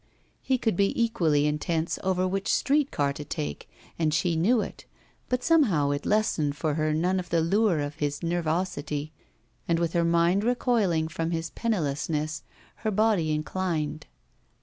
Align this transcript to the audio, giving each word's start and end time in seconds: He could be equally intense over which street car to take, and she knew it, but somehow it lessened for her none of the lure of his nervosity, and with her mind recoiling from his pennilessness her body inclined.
He 0.41 0.57
could 0.57 0.75
be 0.75 0.99
equally 0.99 1.45
intense 1.45 1.99
over 2.03 2.27
which 2.27 2.51
street 2.51 2.89
car 2.89 3.13
to 3.13 3.23
take, 3.23 3.69
and 3.99 4.11
she 4.11 4.35
knew 4.35 4.59
it, 4.59 4.85
but 5.29 5.43
somehow 5.43 5.91
it 5.91 6.07
lessened 6.07 6.55
for 6.57 6.73
her 6.73 6.91
none 6.91 7.19
of 7.19 7.29
the 7.29 7.39
lure 7.39 7.79
of 7.79 7.97
his 7.97 8.21
nervosity, 8.23 9.11
and 9.67 9.77
with 9.77 9.93
her 9.93 10.03
mind 10.03 10.43
recoiling 10.43 11.07
from 11.07 11.29
his 11.29 11.51
pennilessness 11.51 12.41
her 12.77 12.89
body 12.89 13.31
inclined. 13.31 14.07